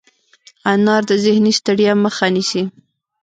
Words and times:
انار 0.71 1.01
د 1.09 1.11
ذهني 1.25 1.53
ستړیا 1.59 1.93
مخه 2.05 2.25
نیسي. 2.35 2.63